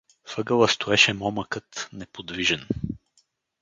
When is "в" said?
0.27-0.37